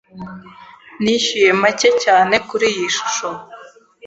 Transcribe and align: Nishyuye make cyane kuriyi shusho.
Nishyuye 1.01 1.51
make 1.61 1.89
cyane 2.03 2.35
kuriyi 2.47 2.85
shusho. 2.95 3.29